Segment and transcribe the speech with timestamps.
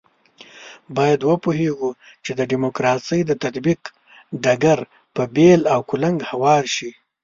[0.97, 1.89] باید وپوهېږو
[2.23, 3.81] چې د ډیموکراسۍ د تطبیق
[4.43, 4.79] ډګر
[5.15, 6.91] په بېل او کلنګ هوار شي.